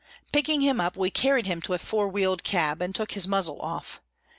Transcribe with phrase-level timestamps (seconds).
[0.31, 3.61] Picking him up, we carried him to a four wheeled cab, and took his muzzle
[3.61, 4.01] off.